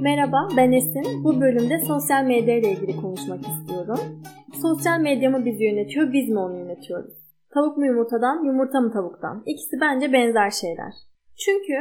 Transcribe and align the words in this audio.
Merhaba, 0.00 0.48
ben 0.56 0.72
Esin. 0.72 1.24
Bu 1.24 1.40
bölümde 1.40 1.78
sosyal 1.78 2.24
medya 2.24 2.58
ile 2.58 2.72
ilgili 2.72 2.96
konuşmak 2.96 3.40
istiyorum. 3.40 3.98
Sosyal 4.62 5.00
medya 5.00 5.30
mı 5.30 5.44
bizi 5.44 5.64
yönetiyor, 5.64 6.12
biz 6.12 6.28
mi 6.28 6.38
onu 6.38 6.58
yönetiyoruz? 6.58 7.14
Tavuk 7.54 7.76
mu 7.76 7.86
yumurtadan, 7.86 8.44
yumurta 8.44 8.80
mı 8.80 8.92
tavuktan? 8.92 9.42
İkisi 9.46 9.76
bence 9.80 10.12
benzer 10.12 10.50
şeyler. 10.50 10.92
Çünkü 11.44 11.74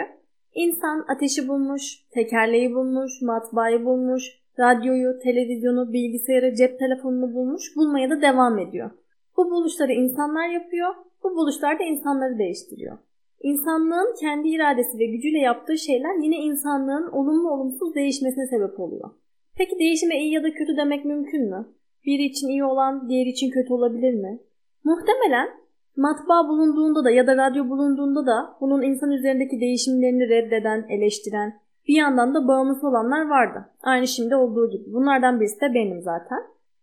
insan 0.53 1.05
ateşi 1.15 1.47
bulmuş, 1.47 1.83
tekerleği 2.13 2.73
bulmuş, 2.75 3.21
matbaayı 3.21 3.85
bulmuş, 3.85 4.23
radyoyu, 4.59 5.19
televizyonu, 5.19 5.93
bilgisayarı, 5.93 6.55
cep 6.55 6.79
telefonunu 6.79 7.33
bulmuş, 7.33 7.75
bulmaya 7.75 8.09
da 8.09 8.21
devam 8.21 8.59
ediyor. 8.59 8.91
Bu 9.37 9.51
buluşları 9.51 9.91
insanlar 9.93 10.49
yapıyor, 10.49 10.95
bu 11.23 11.35
buluşlar 11.35 11.79
da 11.79 11.83
insanları 11.83 12.39
değiştiriyor. 12.39 12.97
İnsanlığın 13.41 14.15
kendi 14.19 14.49
iradesi 14.49 14.99
ve 14.99 15.05
gücüyle 15.05 15.39
yaptığı 15.39 15.77
şeyler 15.77 16.23
yine 16.23 16.35
insanlığın 16.35 17.11
olumlu 17.11 17.51
olumsuz 17.51 17.95
değişmesine 17.95 18.47
sebep 18.47 18.79
oluyor. 18.79 19.09
Peki 19.57 19.79
değişime 19.79 20.21
iyi 20.21 20.33
ya 20.33 20.43
da 20.43 20.53
kötü 20.53 20.77
demek 20.77 21.05
mümkün 21.05 21.49
mü? 21.49 21.67
Biri 22.05 22.23
için 22.23 22.47
iyi 22.47 22.63
olan 22.63 23.09
diğeri 23.09 23.29
için 23.29 23.49
kötü 23.49 23.73
olabilir 23.73 24.13
mi? 24.13 24.39
Muhtemelen 24.83 25.49
matbaa 25.95 26.47
bulunduğunda 26.47 27.03
da 27.03 27.11
ya 27.11 27.27
da 27.27 27.37
radyo 27.37 27.69
bulunduğunda 27.69 28.25
da 28.25 28.57
bunun 28.61 28.81
insan 28.81 29.11
üzerindeki 29.11 29.61
değişimlerini 29.61 30.29
reddeden, 30.29 30.85
eleştiren, 30.89 31.53
bir 31.87 31.95
yandan 31.95 32.33
da 32.33 32.47
bağımlısı 32.47 32.87
olanlar 32.87 33.29
vardı. 33.29 33.65
Aynı 33.83 34.07
şimdi 34.07 34.35
olduğu 34.35 34.69
gibi. 34.69 34.93
Bunlardan 34.93 35.39
birisi 35.39 35.61
de 35.61 35.73
benim 35.73 36.01
zaten. 36.01 36.39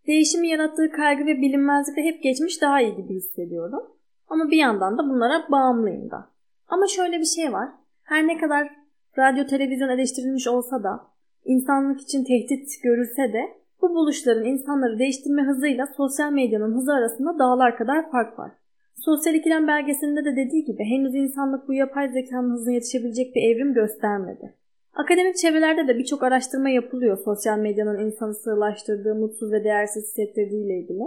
Değişimi 0.06 0.48
yarattığı 0.48 0.90
kaygı 0.90 1.26
ve 1.26 1.36
bilinmezlikte 1.40 2.02
hep 2.02 2.22
geçmiş 2.22 2.62
daha 2.62 2.80
iyi 2.80 2.96
gibi 2.96 3.14
hissediyorum. 3.14 3.82
Ama 4.28 4.50
bir 4.50 4.56
yandan 4.56 4.98
da 4.98 5.08
bunlara 5.08 5.46
bağımlıyım 5.50 6.10
da. 6.10 6.28
Ama 6.68 6.86
şöyle 6.86 7.18
bir 7.18 7.24
şey 7.24 7.52
var. 7.52 7.68
Her 8.02 8.26
ne 8.26 8.38
kadar 8.38 8.70
radyo 9.18 9.46
televizyon 9.46 9.88
eleştirilmiş 9.88 10.48
olsa 10.48 10.82
da 10.82 11.00
insanlık 11.44 12.00
için 12.00 12.24
tehdit 12.24 12.82
görülse 12.82 13.32
de 13.32 13.62
bu 13.82 13.94
buluşların 13.94 14.44
insanları 14.44 14.98
değiştirme 14.98 15.42
hızıyla 15.42 15.86
sosyal 15.86 16.32
medyanın 16.32 16.74
hızı 16.74 16.92
arasında 16.92 17.38
dağlar 17.38 17.76
kadar 17.76 18.10
fark 18.10 18.38
var. 18.38 18.52
Sosyal 18.94 19.34
ikilem 19.34 19.66
belgeselinde 19.66 20.24
de 20.24 20.36
dediği 20.36 20.64
gibi 20.64 20.84
henüz 20.84 21.14
insanlık 21.14 21.68
bu 21.68 21.74
yapay 21.74 22.08
zekanın 22.08 22.50
hızına 22.50 22.72
yetişebilecek 22.72 23.34
bir 23.34 23.42
evrim 23.42 23.74
göstermedi. 23.74 24.54
Akademik 24.94 25.36
çevrelerde 25.36 25.88
de 25.88 25.98
birçok 25.98 26.22
araştırma 26.22 26.68
yapılıyor 26.68 27.18
sosyal 27.24 27.58
medyanın 27.58 27.98
insanı 27.98 28.34
sığlaştırdığı, 28.34 29.14
mutsuz 29.14 29.52
ve 29.52 29.64
değersiz 29.64 30.04
hissettirdiği 30.04 30.64
ile 30.64 30.80
ilgili. 30.80 31.02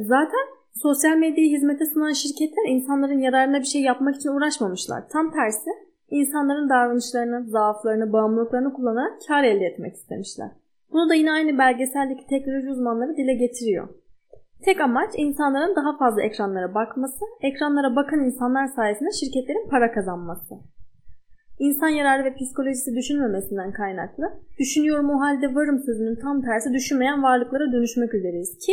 Zaten 0.00 0.46
sosyal 0.74 1.16
medyayı 1.16 1.50
hizmete 1.50 1.86
sunan 1.86 2.12
şirketler 2.12 2.68
insanların 2.68 3.18
yararına 3.18 3.60
bir 3.60 3.64
şey 3.64 3.82
yapmak 3.82 4.16
için 4.16 4.28
uğraşmamışlar. 4.28 5.08
Tam 5.08 5.32
tersi 5.32 5.70
insanların 6.10 6.68
davranışlarını, 6.68 7.50
zaaflarını, 7.50 8.12
bağımlılıklarını 8.12 8.72
kullanarak 8.72 9.12
kar 9.28 9.44
elde 9.44 9.64
etmek 9.64 9.94
istemişler. 9.94 10.50
Bunu 10.92 11.08
da 11.10 11.14
yine 11.14 11.32
aynı 11.32 11.58
belgeseldeki 11.58 12.26
teknoloji 12.26 12.70
uzmanları 12.70 13.16
dile 13.16 13.34
getiriyor. 13.34 13.88
Tek 14.64 14.80
amaç 14.80 15.10
insanların 15.16 15.76
daha 15.76 15.98
fazla 15.98 16.22
ekranlara 16.22 16.74
bakması, 16.74 17.24
ekranlara 17.42 17.96
bakan 17.96 18.24
insanlar 18.24 18.66
sayesinde 18.66 19.10
şirketlerin 19.10 19.68
para 19.70 19.92
kazanması. 19.92 20.54
İnsan 21.58 21.88
yararı 21.88 22.24
ve 22.24 22.34
psikolojisi 22.34 22.94
düşünmemesinden 22.96 23.72
kaynaklı, 23.72 24.24
düşünüyorum 24.58 25.10
o 25.10 25.20
halde 25.20 25.54
varım 25.54 25.78
sözünün 25.78 26.16
tam 26.16 26.42
tersi 26.42 26.72
düşünmeyen 26.72 27.22
varlıklara 27.22 27.72
dönüşmek 27.72 28.14
üzereyiz 28.14 28.58
ki 28.58 28.72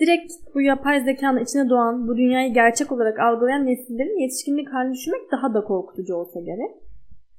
direkt 0.00 0.32
bu 0.54 0.60
yapay 0.60 1.04
zekanın 1.04 1.44
içine 1.44 1.68
doğan, 1.68 2.08
bu 2.08 2.16
dünyayı 2.16 2.54
gerçek 2.54 2.92
olarak 2.92 3.18
algılayan 3.20 3.66
nesillerin 3.66 4.20
yetişkinlik 4.22 4.72
halini 4.72 4.94
düşünmek 4.94 5.32
daha 5.32 5.54
da 5.54 5.64
korkutucu 5.64 6.14
olsa 6.14 6.40
gerek. 6.40 6.70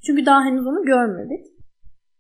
Çünkü 0.06 0.26
daha 0.26 0.46
henüz 0.46 0.68
onu 0.68 0.86
görmedik. 0.86 1.46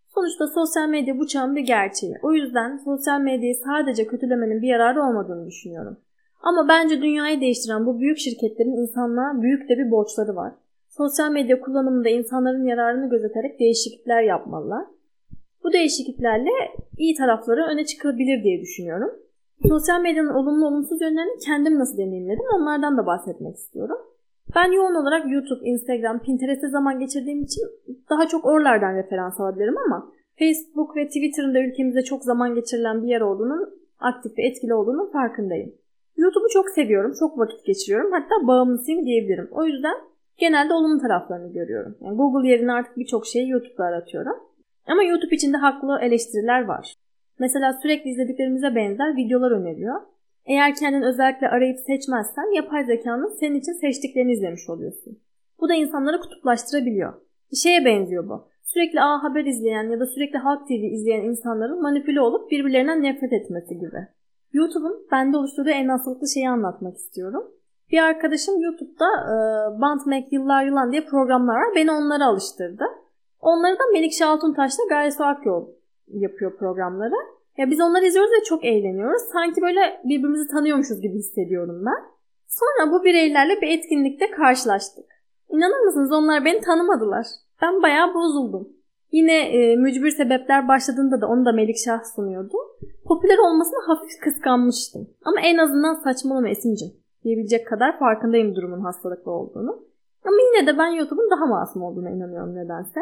Sonuçta 0.07 0.47
sosyal 0.47 0.89
medya 0.89 1.19
bu 1.19 1.27
çağın 1.27 1.55
bir 1.55 1.61
gerçeği. 1.61 2.15
O 2.21 2.33
yüzden 2.33 2.77
sosyal 2.77 3.21
medyayı 3.21 3.55
sadece 3.55 4.07
kötülemenin 4.07 4.61
bir 4.61 4.67
yararı 4.67 5.03
olmadığını 5.03 5.47
düşünüyorum. 5.47 5.97
Ama 6.41 6.67
bence 6.67 7.01
dünyayı 7.01 7.41
değiştiren 7.41 7.85
bu 7.85 7.99
büyük 7.99 8.17
şirketlerin 8.17 8.81
insanlığa 8.81 9.41
büyük 9.41 9.69
de 9.69 9.77
bir 9.77 9.91
borçları 9.91 10.35
var. 10.35 10.53
Sosyal 10.97 11.31
medya 11.31 11.59
kullanımında 11.59 12.09
insanların 12.09 12.63
yararını 12.63 13.09
gözeterek 13.09 13.59
değişiklikler 13.59 14.21
yapmalılar. 14.21 14.85
Bu 15.63 15.73
değişikliklerle 15.73 16.51
iyi 16.97 17.15
tarafları 17.15 17.61
öne 17.61 17.85
çıkabilir 17.85 18.43
diye 18.43 18.61
düşünüyorum. 18.61 19.09
Sosyal 19.67 20.01
medyanın 20.01 20.33
olumlu 20.33 20.67
olumsuz 20.67 21.01
yönlerini 21.01 21.39
kendim 21.45 21.79
nasıl 21.79 21.97
deneyimledim 21.97 22.45
onlardan 22.55 22.97
da 22.97 23.05
bahsetmek 23.05 23.55
istiyorum. 23.55 23.97
Ben 24.55 24.71
yoğun 24.71 24.95
olarak 24.95 25.31
YouTube, 25.31 25.65
Instagram, 25.65 26.19
Pinterest'te 26.19 26.69
zaman 26.69 26.99
geçirdiğim 26.99 27.43
için 27.43 27.63
daha 28.09 28.27
çok 28.27 28.45
oralardan 28.45 28.95
referans 28.95 29.39
alabilirim 29.39 29.77
ama 29.77 30.11
Facebook 30.39 30.95
ve 30.95 31.07
Twitter'ın 31.07 31.55
da 31.55 31.59
ülkemizde 31.59 32.01
çok 32.03 32.23
zaman 32.23 32.55
geçirilen 32.55 33.03
bir 33.03 33.07
yer 33.07 33.21
olduğunun 33.21 33.69
aktif 33.99 34.37
ve 34.37 34.43
etkili 34.43 34.73
olduğunun 34.73 35.11
farkındayım. 35.11 35.73
YouTube'u 36.17 36.49
çok 36.53 36.69
seviyorum, 36.69 37.13
çok 37.19 37.37
vakit 37.37 37.65
geçiriyorum. 37.65 38.11
Hatta 38.11 38.47
bağımlısıyım 38.47 39.05
diyebilirim. 39.05 39.47
O 39.51 39.65
yüzden 39.65 39.95
genelde 40.37 40.73
olumlu 40.73 41.01
taraflarını 41.01 41.53
görüyorum. 41.53 41.97
Yani 42.01 42.17
Google 42.17 42.49
yerine 42.49 42.71
artık 42.71 42.97
birçok 42.97 43.27
şeyi 43.27 43.49
YouTube'da 43.49 43.83
aratıyorum. 43.83 44.35
Ama 44.87 45.03
YouTube 45.03 45.35
içinde 45.35 45.57
haklı 45.57 45.99
eleştiriler 46.01 46.65
var. 46.65 46.93
Mesela 47.39 47.73
sürekli 47.73 48.09
izlediklerimize 48.09 48.75
benzer 48.75 49.15
videolar 49.15 49.51
öneriyor. 49.51 50.01
Eğer 50.45 50.75
kendin 50.75 51.01
özellikle 51.01 51.49
arayıp 51.49 51.79
seçmezsen 51.79 52.55
yapay 52.55 52.85
zekanın 52.85 53.39
senin 53.39 53.55
için 53.55 53.73
seçtiklerini 53.73 54.31
izlemiş 54.31 54.69
oluyorsun. 54.69 55.19
Bu 55.59 55.69
da 55.69 55.73
insanları 55.73 56.19
kutuplaştırabiliyor. 56.19 57.13
Bir 57.51 57.57
şeye 57.57 57.85
benziyor 57.85 58.29
bu. 58.29 58.47
Sürekli 58.63 59.01
A 59.01 59.23
Haber 59.23 59.45
izleyen 59.45 59.89
ya 59.89 59.99
da 59.99 60.05
sürekli 60.05 60.37
Halk 60.37 60.67
TV 60.67 60.71
izleyen 60.71 61.23
insanların 61.23 61.81
manipüle 61.81 62.21
olup 62.21 62.51
birbirlerinden 62.51 63.03
nefret 63.03 63.33
etmesi 63.33 63.79
gibi. 63.79 64.07
YouTube'un 64.53 65.07
bende 65.11 65.37
oluşturduğu 65.37 65.69
en 65.69 65.87
hastalıklı 65.87 66.27
şeyi 66.33 66.49
anlatmak 66.49 66.97
istiyorum. 66.97 67.51
Bir 67.91 67.97
arkadaşım 67.97 68.61
YouTube'da 68.61 69.05
e, 69.05 69.35
Bantmek 69.81 70.33
Yıllar 70.33 70.65
Yılan 70.65 70.91
diye 70.91 71.05
programlar 71.05 71.55
var. 71.55 71.75
Beni 71.75 71.91
onlara 71.91 72.25
alıştırdı. 72.25 72.83
Onları 73.41 73.79
da 73.79 73.83
Melikşah 73.93 74.29
Altuntaş'la 74.29 74.83
Gaye 74.89 75.11
Akyol 75.19 75.67
yapıyor 76.07 76.57
programları. 76.57 77.15
Ya 77.57 77.69
biz 77.71 77.81
onları 77.81 78.05
izliyoruz 78.05 78.31
ve 78.31 78.43
çok 78.43 78.65
eğleniyoruz. 78.65 79.21
Sanki 79.33 79.61
böyle 79.61 80.01
birbirimizi 80.03 80.47
tanıyormuşuz 80.47 81.01
gibi 81.01 81.17
hissediyorum 81.17 81.85
ben. 81.85 82.03
Sonra 82.47 82.91
bu 82.91 83.03
bireylerle 83.03 83.61
bir 83.61 83.67
etkinlikte 83.67 84.31
karşılaştık. 84.31 85.05
İnanır 85.49 85.85
mısınız 85.85 86.11
onlar 86.11 86.45
beni 86.45 86.61
tanımadılar. 86.61 87.25
Ben 87.61 87.83
bayağı 87.83 88.13
bozuldum. 88.13 88.69
Yine 89.11 89.37
e, 89.39 89.75
mücbir 89.75 90.11
sebepler 90.11 90.67
başladığında 90.67 91.21
da 91.21 91.27
onu 91.27 91.45
da 91.45 91.51
Melikşah 91.51 91.99
sunuyordu. 92.15 92.57
Popüler 93.05 93.37
olmasını 93.37 93.79
hafif 93.87 94.19
kıskanmıştım. 94.23 95.09
Ama 95.25 95.41
en 95.41 95.57
azından 95.57 95.93
saçmalama 95.93 96.49
Esin'cim 96.49 96.91
diyebilecek 97.27 97.67
kadar 97.67 97.99
farkındayım 97.99 98.55
durumun 98.55 98.79
hastalıklı 98.79 99.31
olduğunu. 99.31 99.87
Ama 100.23 100.37
yine 100.47 100.67
de 100.67 100.77
ben 100.77 100.87
YouTube'un 100.87 101.31
daha 101.31 101.45
masum 101.45 101.81
olduğuna 101.81 102.09
inanıyorum 102.09 102.55
nedense. 102.55 102.99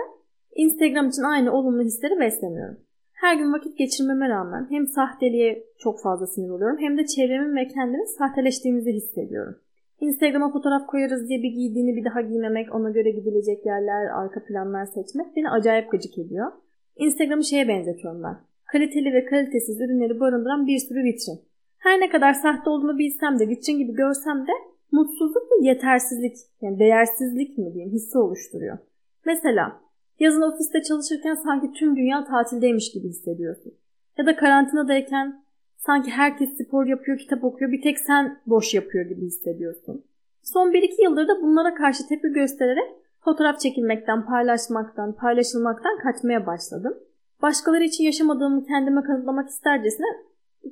Instagram 0.56 1.08
için 1.08 1.24
aynı 1.24 1.52
olumlu 1.52 1.82
hisleri 1.82 2.20
beslemiyorum. 2.20 2.78
Her 3.14 3.36
gün 3.36 3.54
vakit 3.54 3.78
geçirmeme 3.78 4.30
rağmen 4.30 4.68
hem 4.70 4.88
sahteliğe 4.88 5.66
çok 5.80 6.02
fazla 6.02 6.28
sinir 6.28 6.50
oluyorum 6.50 6.78
hem 6.80 6.98
de 6.98 7.06
çevremin 7.06 7.56
ve 7.56 7.68
kendimin 7.68 8.18
sahteleştiğimizi 8.18 8.92
hissediyorum. 8.92 9.56
Instagram'a 10.00 10.52
fotoğraf 10.52 10.88
koyarız 10.88 11.30
diye 11.30 11.44
bir 11.44 11.52
giydiğini 11.52 11.96
bir 11.96 12.06
daha 12.06 12.22
giymemek, 12.22 12.76
ona 12.76 12.90
göre 12.90 13.12
gidilecek 13.12 13.66
yerler, 13.66 14.06
arka 14.06 14.44
planlar 14.46 14.86
seçmek 14.86 15.36
beni 15.36 15.50
acayip 15.50 15.92
gıcık 15.92 16.18
ediyor. 16.18 16.52
Instagram'ı 16.96 17.44
şeye 17.44 17.68
benzetiyorum 17.68 18.24
ben. 18.24 18.38
Kaliteli 18.66 19.14
ve 19.14 19.26
kalitesiz 19.26 19.82
ürünleri 19.82 20.20
barındıran 20.20 20.68
bir 20.68 20.80
sürü 20.80 21.04
vitrin. 21.04 21.40
Her 21.78 22.00
ne 22.00 22.10
kadar 22.10 22.34
sahte 22.34 22.70
olduğunu 22.70 22.98
bilsem 22.98 23.40
de, 23.40 23.50
vitrin 23.50 23.78
gibi 23.78 23.94
görsem 23.94 24.48
de 24.48 24.52
mutsuzluk 24.92 25.52
ve 25.52 25.68
yetersizlik, 25.68 26.36
yani 26.62 26.80
değersizlik 26.80 27.58
mi 27.58 27.74
diyeyim 27.74 27.94
hissi 27.94 28.18
oluşturuyor. 28.18 28.78
Mesela 29.26 29.82
yazın 30.20 30.42
ofiste 30.42 30.82
çalışırken 30.82 31.36
sanki 31.36 31.72
tüm 31.72 31.96
dünya 31.96 32.26
tatildeymiş 32.26 32.92
gibi 32.92 33.08
hissediyorsun. 33.08 33.74
Ya 34.18 34.26
da 34.26 34.36
karantinadayken 34.36 35.44
sanki 35.78 36.12
herkes 36.12 36.50
spor 36.58 36.86
yapıyor, 36.86 37.18
kitap 37.18 37.44
okuyor, 37.44 37.72
bir 37.72 37.82
tek 37.82 38.00
sen 38.00 38.40
boş 38.48 38.74
yapıyor 38.74 39.06
gibi 39.06 39.22
hissediyorsun. 39.22 40.04
Son 40.44 40.72
1-2 40.72 41.04
yıldır 41.04 41.28
da 41.28 41.42
bunlara 41.42 41.76
karşı 41.76 42.08
tepki 42.08 42.28
göstererek 42.28 42.92
fotoğraf 43.20 43.60
çekilmekten, 43.60 44.26
paylaşmaktan, 44.26 45.16
paylaşılmaktan 45.16 45.98
kaçmaya 45.98 46.46
başladım. 46.46 46.98
Başkaları 47.42 47.84
için 47.84 48.04
yaşamadığımı 48.04 48.66
kendime 48.66 49.04
kanıtlamak 49.04 49.50
istercesine 49.50 50.06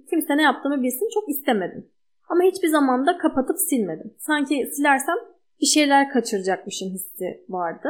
kimse 0.09 0.37
ne 0.37 0.41
yaptığımı 0.41 0.83
bilsin 0.83 1.09
çok 1.13 1.29
istemedim. 1.29 1.87
Ama 2.29 2.43
hiçbir 2.43 2.67
zaman 2.67 3.07
da 3.07 3.17
kapatıp 3.17 3.57
silmedim. 3.59 4.13
Sanki 4.17 4.65
silersem 4.75 5.17
bir 5.61 5.65
şeyler 5.65 6.09
kaçıracakmışım 6.09 6.89
hissi 6.89 7.43
vardı. 7.49 7.89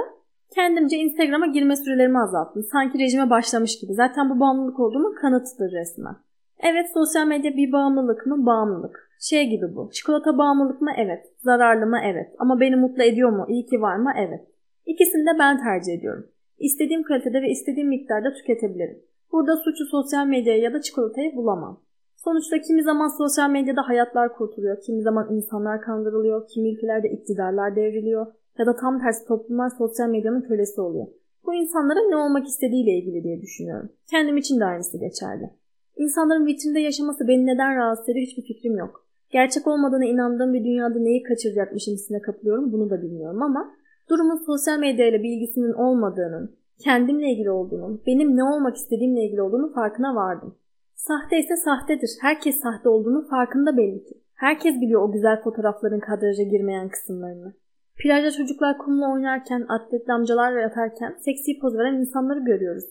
Kendimce 0.55 0.97
Instagram'a 0.97 1.47
girme 1.47 1.75
sürelerimi 1.75 2.19
azalttım. 2.19 2.63
Sanki 2.71 2.99
rejime 2.99 3.29
başlamış 3.29 3.79
gibi. 3.79 3.93
Zaten 3.93 4.29
bu 4.29 4.39
bağımlılık 4.39 4.79
olduğumun 4.79 5.15
kanıtıdır 5.21 5.71
resmen. 5.71 6.15
Evet 6.59 6.85
sosyal 6.93 7.27
medya 7.27 7.57
bir 7.57 7.71
bağımlılık 7.71 8.25
mı? 8.25 8.45
Bağımlılık. 8.45 9.09
Şey 9.19 9.49
gibi 9.49 9.75
bu. 9.75 9.89
Çikolata 9.93 10.37
bağımlılık 10.37 10.81
mı? 10.81 10.91
Evet. 10.97 11.25
Zararlı 11.39 11.85
mı? 11.85 11.99
Evet. 12.03 12.35
Ama 12.39 12.59
beni 12.59 12.75
mutlu 12.75 13.03
ediyor 13.03 13.29
mu? 13.29 13.45
İyi 13.49 13.65
ki 13.65 13.81
var 13.81 13.95
mı? 13.95 14.11
Evet. 14.17 14.47
İkisini 14.85 15.25
de 15.25 15.39
ben 15.39 15.63
tercih 15.63 15.93
ediyorum. 15.93 16.27
İstediğim 16.59 17.03
kalitede 17.03 17.41
ve 17.41 17.49
istediğim 17.49 17.89
miktarda 17.89 18.33
tüketebilirim. 18.33 19.01
Burada 19.31 19.57
suçu 19.57 19.85
sosyal 19.85 20.27
medyaya 20.27 20.59
ya 20.59 20.73
da 20.73 20.81
çikolatayı 20.81 21.35
bulamam. 21.35 21.81
Sonuçta 22.23 22.61
kimi 22.61 22.83
zaman 22.83 23.07
sosyal 23.17 23.49
medyada 23.49 23.87
hayatlar 23.87 24.33
kurtuluyor, 24.33 24.81
kimi 24.81 25.01
zaman 25.01 25.27
insanlar 25.35 25.81
kandırılıyor, 25.81 26.47
kimi 26.47 26.73
ülkelerde 26.73 27.09
iktidarlar 27.09 27.75
devriliyor 27.75 28.25
ya 28.57 28.65
da 28.65 28.75
tam 28.75 28.99
tersi 28.99 29.27
toplumlar 29.27 29.69
sosyal 29.69 30.09
medyanın 30.09 30.41
kölesi 30.41 30.81
oluyor. 30.81 31.07
Bu 31.45 31.53
insanların 31.53 32.11
ne 32.11 32.15
olmak 32.15 32.47
istediğiyle 32.47 32.91
ilgili 32.91 33.23
diye 33.23 33.41
düşünüyorum. 33.41 33.89
Kendim 34.11 34.37
için 34.37 34.59
de 34.59 34.65
aynısı 34.65 34.97
geçerli. 34.97 35.49
İnsanların 35.97 36.45
vitrinde 36.45 36.79
yaşaması 36.79 37.27
beni 37.27 37.45
neden 37.45 37.75
rahatsız 37.75 38.09
ediyor 38.09 38.27
hiçbir 38.27 38.43
fikrim 38.43 38.77
yok. 38.77 39.05
Gerçek 39.31 39.67
olmadığına 39.67 40.05
inandığım 40.05 40.53
bir 40.53 40.63
dünyada 40.63 40.99
neyi 40.99 41.23
kaçıracakmışım 41.23 41.93
hissine 41.93 42.21
kapılıyorum 42.21 42.71
bunu 42.71 42.89
da 42.89 43.01
bilmiyorum 43.01 43.41
ama 43.41 43.71
durumun 44.09 44.45
sosyal 44.45 44.79
medyayla 44.79 45.23
bir 45.23 45.29
ilgisinin 45.29 45.73
olmadığının, 45.73 46.55
kendimle 46.79 47.31
ilgili 47.31 47.51
olduğunun, 47.51 48.01
benim 48.07 48.37
ne 48.37 48.43
olmak 48.43 48.75
istediğimle 48.75 49.25
ilgili 49.25 49.41
olduğunu 49.41 49.73
farkına 49.73 50.15
vardım. 50.15 50.55
Sahte 51.07 51.39
ise 51.39 51.55
sahtedir. 51.55 52.11
Herkes 52.21 52.59
sahte 52.59 52.89
olduğunu 52.89 53.27
farkında 53.27 53.77
belli 53.77 54.03
ki. 54.03 54.21
Herkes 54.33 54.81
biliyor 54.81 55.01
o 55.01 55.11
güzel 55.11 55.41
fotoğrafların 55.41 55.99
kadraja 55.99 56.43
girmeyen 56.43 56.89
kısımlarını. 56.89 57.53
Plajda 57.97 58.31
çocuklar 58.31 58.77
kumla 58.77 59.13
oynarken, 59.13 59.65
atletli 59.69 60.13
amcalar 60.13 60.61
yatarken 60.61 61.15
seksi 61.19 61.59
poz 61.59 61.77
veren 61.77 61.93
insanları 61.93 62.39
görüyoruz. 62.39 62.83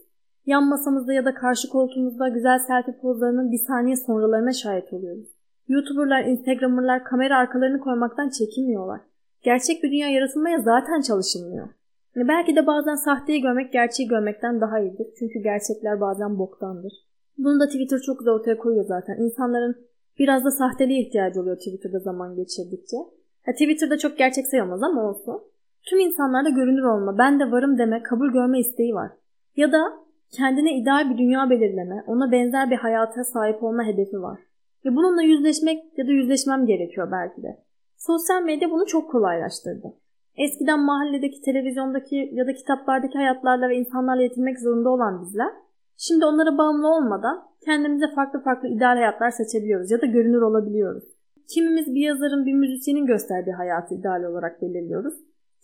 Yan 0.47 0.69
masamızda 0.69 1.13
ya 1.13 1.25
da 1.25 1.35
karşı 1.35 1.69
koltuğumuzda 1.69 2.29
güzel 2.29 2.59
selfie 2.59 2.97
pozlarının 3.03 3.53
bir 3.53 3.65
saniye 3.67 3.97
sonralarına 3.97 4.53
şahit 4.53 4.93
oluyoruz. 4.93 5.27
YouTuberlar, 5.69 6.25
Instagramerlar 6.25 7.05
kamera 7.05 7.39
arkalarını 7.39 7.81
koymaktan 7.81 8.29
çekinmiyorlar. 8.29 9.01
Gerçek 9.43 9.83
bir 9.83 9.91
dünya 9.91 10.09
yaratılmaya 10.09 10.59
zaten 10.59 11.01
çalışılmıyor. 11.01 11.69
Yani 12.17 12.29
belki 12.29 12.57
de 12.57 12.67
bazen 12.67 12.95
sahteyi 12.95 13.41
görmek 13.43 13.73
gerçeği 13.73 14.09
görmekten 14.09 14.61
daha 14.61 14.81
iyidir. 14.81 15.07
Çünkü 15.19 15.39
gerçekler 15.39 16.01
bazen 16.01 16.39
boktandır. 16.39 16.93
Bunu 17.39 17.61
da 17.61 17.67
Twitter 17.67 17.99
çok 17.99 18.19
güzel 18.19 18.35
ortaya 18.35 18.59
koyuyor 18.59 18.85
zaten. 18.85 19.17
İnsanların 19.17 19.77
biraz 20.19 20.45
da 20.45 20.51
sahteliğe 20.51 21.01
ihtiyacı 21.01 21.41
oluyor 21.41 21.57
Twitter'da 21.57 21.99
zaman 21.99 22.37
geçirdikçe. 22.37 22.97
Ha, 23.47 23.53
Twitter'da 23.53 23.99
çok 23.99 24.19
gerçek 24.19 24.47
sayılmaz 24.47 24.83
ama 24.83 25.09
olsun. 25.09 25.43
Tüm 25.91 26.01
insanlarda 26.01 26.49
görünür 26.49 26.83
olma, 26.83 27.19
ben 27.19 27.41
de 27.41 27.51
varım 27.51 27.79
deme, 27.79 28.03
kabul 28.03 28.33
görme 28.33 28.61
isteği 28.61 28.95
var. 28.95 29.11
Ya 29.57 29.73
da 29.73 29.79
kendine 30.31 30.79
ideal 30.79 31.11
bir 31.11 31.19
dünya 31.19 31.51
belirleme, 31.51 32.05
ona 32.07 32.33
benzer 32.33 32.71
bir 32.71 32.77
hayata 32.77 33.25
sahip 33.25 33.63
olma 33.63 33.85
hedefi 33.85 34.23
var. 34.23 34.41
Ve 34.85 34.97
bununla 34.97 35.23
yüzleşmek 35.23 35.99
ya 35.99 36.07
da 36.07 36.11
yüzleşmem 36.11 36.67
gerekiyor 36.67 37.09
belki 37.13 37.43
de. 37.43 37.63
Sosyal 37.97 38.43
medya 38.43 38.71
bunu 38.71 38.87
çok 38.87 39.11
kolaylaştırdı. 39.11 39.95
Eskiden 40.37 40.81
mahalledeki, 40.81 41.41
televizyondaki 41.41 42.31
ya 42.33 42.47
da 42.47 42.53
kitaplardaki 42.53 43.19
hayatlarla 43.19 43.69
ve 43.69 43.77
insanlarla 43.77 44.23
yetinmek 44.23 44.61
zorunda 44.61 44.91
olan 44.91 45.23
bizler, 45.23 45.53
şimdi 45.97 46.25
onlara 46.25 46.59
bağımlı 46.59 46.89
olmadan 46.89 47.43
kendimize 47.65 48.07
farklı 48.15 48.41
farklı 48.41 48.69
ideal 48.69 48.97
hayatlar 48.97 49.31
seçebiliyoruz 49.31 49.91
ya 49.91 50.01
da 50.01 50.07
görünür 50.07 50.43
olabiliyoruz. 50.43 51.05
Kimimiz 51.55 51.95
bir 51.95 52.01
yazarın, 52.01 52.47
bir 52.47 52.55
müzisyenin 52.55 53.07
gösterdiği 53.07 53.53
hayatı 53.53 53.95
ideal 53.95 54.25
olarak 54.25 54.63
belirliyoruz. 54.63 55.15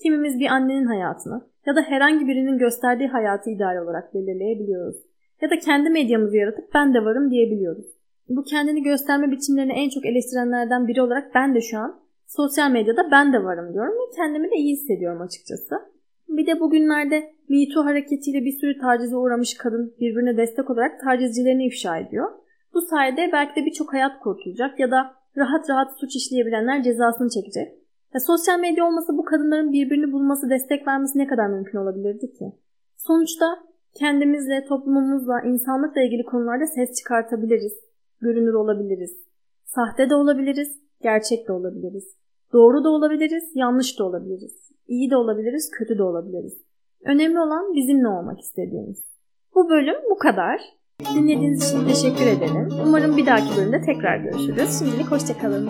Kimimiz 0.03 0.41
bir 0.41 0.47
annenin 0.47 0.87
hayatını 0.87 1.43
ya 1.67 1.77
da 1.77 1.83
herhangi 1.83 2.27
birinin 2.27 2.59
gösterdiği 2.59 3.09
hayatı 3.09 3.51
ideal 3.51 3.77
olarak 3.85 4.15
belirleyebiliyoruz. 4.15 4.97
Ya 5.41 5.51
da 5.51 5.59
kendi 5.59 5.91
medyamızı 5.91 6.37
yaratıp 6.37 6.75
ben 6.75 6.95
de 6.95 7.05
varım 7.05 7.31
diyebiliyoruz. 7.31 7.87
Bu 8.29 8.43
kendini 8.43 8.83
gösterme 8.83 9.31
biçimlerini 9.31 9.73
en 9.73 9.89
çok 9.89 10.07
eleştirenlerden 10.07 10.89
biri 10.89 11.03
olarak 11.03 11.35
ben 11.35 11.55
de 11.55 11.61
şu 11.61 11.79
an 11.79 12.01
sosyal 12.27 12.71
medyada 12.71 13.11
ben 13.11 13.33
de 13.33 13.45
varım 13.45 13.73
diyorum 13.73 13.93
ve 13.93 14.17
kendimi 14.17 14.51
de 14.51 14.57
iyi 14.57 14.73
hissediyorum 14.73 15.23
açıkçası. 15.23 15.75
Bir 16.29 16.47
de 16.47 16.61
bugünlerde 16.61 17.33
Me 17.49 17.69
Too 17.75 17.85
hareketiyle 17.85 18.45
bir 18.45 18.59
sürü 18.61 18.79
tacize 18.79 19.17
uğramış 19.17 19.55
kadın 19.55 19.95
birbirine 20.01 20.37
destek 20.37 20.71
olarak 20.71 21.01
tacizcilerini 21.01 21.67
ifşa 21.67 21.99
ediyor. 21.99 22.31
Bu 22.75 22.81
sayede 22.81 23.31
belki 23.33 23.61
de 23.61 23.67
birçok 23.67 23.93
hayat 23.93 24.21
kurtulacak 24.21 24.81
ya 24.81 24.91
da 24.91 25.15
rahat 25.37 25.71
rahat 25.71 25.99
suç 26.01 26.17
işleyebilenler 26.17 26.83
cezasını 26.83 27.31
çekecek. 27.31 27.69
Ya 28.15 28.21
sosyal 28.21 28.61
medya 28.61 28.87
olmasa 28.87 29.17
bu 29.17 29.25
kadınların 29.25 29.73
birbirini 29.73 30.13
bulması, 30.13 30.51
destek 30.51 30.87
vermesi 30.87 31.19
ne 31.19 31.27
kadar 31.27 31.47
mümkün 31.47 31.79
olabilirdi 31.79 32.33
ki? 32.33 32.53
Sonuçta 32.97 33.47
kendimizle, 33.95 34.65
toplumumuzla, 34.65 35.41
insanlıkla 35.41 36.03
ilgili 36.03 36.25
konularda 36.25 36.67
ses 36.67 36.99
çıkartabiliriz. 36.99 37.73
Görünür 38.21 38.55
olabiliriz. 38.55 39.17
Sahte 39.65 40.11
de 40.11 40.15
olabiliriz, 40.15 40.79
gerçek 41.03 41.49
de 41.49 41.53
olabiliriz. 41.53 42.15
Doğru 42.53 42.85
da 42.85 42.89
olabiliriz, 42.91 43.45
yanlış 43.55 43.99
da 43.99 44.05
olabiliriz. 44.05 44.71
İyi 44.89 45.11
de 45.11 45.17
olabiliriz, 45.17 45.71
kötü 45.71 45.99
de 45.99 46.03
olabiliriz. 46.03 46.59
Önemli 47.05 47.41
olan 47.41 47.75
bizimle 47.75 48.09
olmak 48.09 48.41
istediğimiz. 48.41 49.05
Bu 49.55 49.71
bölüm 49.71 49.97
bu 50.11 50.19
kadar. 50.19 50.61
Dinlediğiniz 51.15 51.69
için 51.69 51.89
teşekkür 51.89 52.27
ederim. 52.27 52.69
Umarım 52.87 53.17
bir 53.17 53.27
dahaki 53.27 53.57
bölümde 53.57 53.81
tekrar 53.81 54.17
görüşürüz. 54.17 54.79
Şimdilik 54.79 55.11
hoşçakalın. 55.11 55.69